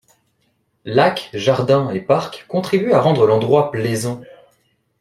Lacs, 0.83 1.29
jardins 1.31 1.91
et 1.91 1.99
parc 2.01 2.47
contribuent 2.47 2.93
à 2.93 3.01
rendre 3.01 3.27
l'endroit 3.27 3.69
plaisant. 3.69 4.21